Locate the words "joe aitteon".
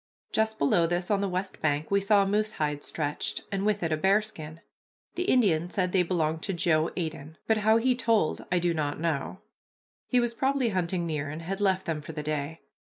6.55-7.35